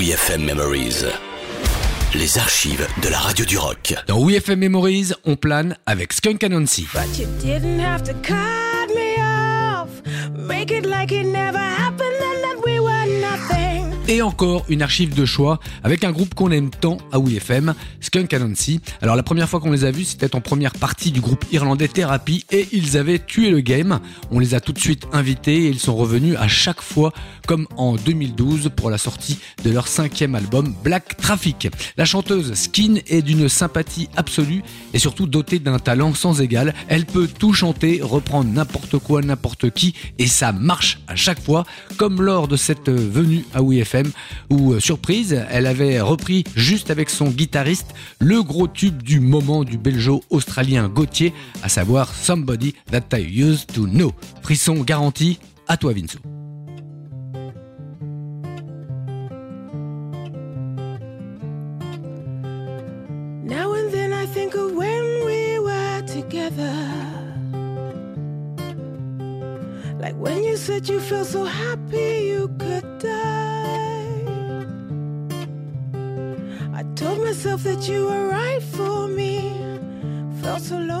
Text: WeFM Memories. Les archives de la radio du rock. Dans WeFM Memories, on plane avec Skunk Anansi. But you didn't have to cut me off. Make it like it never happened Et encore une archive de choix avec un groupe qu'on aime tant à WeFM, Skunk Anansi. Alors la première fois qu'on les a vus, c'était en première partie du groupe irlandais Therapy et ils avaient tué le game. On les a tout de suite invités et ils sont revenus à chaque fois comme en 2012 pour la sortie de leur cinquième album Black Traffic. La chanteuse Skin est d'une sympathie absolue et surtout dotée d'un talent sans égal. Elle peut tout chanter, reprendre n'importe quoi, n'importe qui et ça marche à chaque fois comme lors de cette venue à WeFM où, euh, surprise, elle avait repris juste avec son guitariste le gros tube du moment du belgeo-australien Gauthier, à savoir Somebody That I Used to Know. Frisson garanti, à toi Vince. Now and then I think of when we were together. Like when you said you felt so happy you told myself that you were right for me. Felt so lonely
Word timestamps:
WeFM 0.00 0.46
Memories. 0.46 1.04
Les 2.14 2.38
archives 2.38 2.88
de 3.02 3.10
la 3.10 3.18
radio 3.18 3.44
du 3.44 3.58
rock. 3.58 3.92
Dans 4.06 4.24
WeFM 4.24 4.58
Memories, 4.58 5.12
on 5.26 5.36
plane 5.36 5.76
avec 5.84 6.14
Skunk 6.14 6.42
Anansi. 6.42 6.88
But 6.94 7.18
you 7.18 7.26
didn't 7.42 7.78
have 7.80 8.02
to 8.04 8.14
cut 8.22 8.88
me 8.94 9.18
off. 9.20 9.90
Make 10.34 10.70
it 10.70 10.86
like 10.86 11.12
it 11.12 11.26
never 11.26 11.58
happened 11.58 12.16
Et 14.10 14.22
encore 14.22 14.64
une 14.68 14.82
archive 14.82 15.14
de 15.14 15.24
choix 15.24 15.60
avec 15.84 16.02
un 16.02 16.10
groupe 16.10 16.34
qu'on 16.34 16.50
aime 16.50 16.70
tant 16.70 16.98
à 17.12 17.20
WeFM, 17.20 17.74
Skunk 18.00 18.34
Anansi. 18.34 18.80
Alors 19.02 19.14
la 19.14 19.22
première 19.22 19.48
fois 19.48 19.60
qu'on 19.60 19.70
les 19.70 19.84
a 19.84 19.92
vus, 19.92 20.02
c'était 20.02 20.34
en 20.34 20.40
première 20.40 20.72
partie 20.72 21.12
du 21.12 21.20
groupe 21.20 21.44
irlandais 21.52 21.86
Therapy 21.86 22.44
et 22.50 22.66
ils 22.72 22.96
avaient 22.96 23.20
tué 23.20 23.50
le 23.50 23.60
game. 23.60 24.00
On 24.32 24.40
les 24.40 24.56
a 24.56 24.60
tout 24.60 24.72
de 24.72 24.80
suite 24.80 25.06
invités 25.12 25.66
et 25.66 25.68
ils 25.68 25.78
sont 25.78 25.94
revenus 25.94 26.34
à 26.40 26.48
chaque 26.48 26.82
fois 26.82 27.12
comme 27.46 27.68
en 27.76 27.94
2012 27.94 28.72
pour 28.74 28.90
la 28.90 28.98
sortie 28.98 29.38
de 29.62 29.70
leur 29.70 29.86
cinquième 29.86 30.34
album 30.34 30.74
Black 30.82 31.16
Traffic. 31.18 31.68
La 31.96 32.04
chanteuse 32.04 32.54
Skin 32.54 32.96
est 33.06 33.22
d'une 33.22 33.48
sympathie 33.48 34.08
absolue 34.16 34.64
et 34.92 34.98
surtout 34.98 35.28
dotée 35.28 35.60
d'un 35.60 35.78
talent 35.78 36.14
sans 36.14 36.40
égal. 36.40 36.74
Elle 36.88 37.06
peut 37.06 37.28
tout 37.28 37.52
chanter, 37.52 38.00
reprendre 38.02 38.50
n'importe 38.50 38.98
quoi, 38.98 39.22
n'importe 39.22 39.70
qui 39.70 39.94
et 40.18 40.26
ça 40.26 40.50
marche 40.50 40.98
à 41.06 41.14
chaque 41.14 41.40
fois 41.40 41.64
comme 41.96 42.20
lors 42.20 42.48
de 42.48 42.56
cette 42.56 42.90
venue 42.90 43.44
à 43.54 43.62
WeFM 44.00 44.12
où, 44.50 44.72
euh, 44.72 44.80
surprise, 44.80 45.44
elle 45.50 45.66
avait 45.66 46.00
repris 46.00 46.44
juste 46.56 46.90
avec 46.90 47.10
son 47.10 47.28
guitariste 47.28 47.94
le 48.18 48.42
gros 48.42 48.68
tube 48.68 49.02
du 49.02 49.20
moment 49.20 49.64
du 49.64 49.78
belgeo-australien 49.78 50.88
Gauthier, 50.88 51.32
à 51.62 51.68
savoir 51.68 52.14
Somebody 52.14 52.74
That 52.90 53.16
I 53.16 53.22
Used 53.22 53.72
to 53.74 53.86
Know. 53.86 54.12
Frisson 54.42 54.82
garanti, 54.82 55.38
à 55.68 55.76
toi 55.76 55.92
Vince. 55.92 56.16
Now 63.44 63.74
and 63.74 63.90
then 63.90 64.12
I 64.12 64.26
think 64.26 64.54
of 64.54 64.72
when 64.72 65.24
we 65.26 65.58
were 65.58 66.02
together. 66.06 66.72
Like 70.00 70.16
when 70.16 70.44
you 70.44 70.56
said 70.56 70.88
you 70.88 71.00
felt 71.00 71.26
so 71.26 71.44
happy 71.44 72.28
you 72.28 72.39
told 76.94 77.18
myself 77.24 77.62
that 77.62 77.88
you 77.88 78.06
were 78.06 78.28
right 78.28 78.62
for 78.62 79.08
me. 79.08 79.52
Felt 80.42 80.62
so 80.62 80.78
lonely 80.78 80.99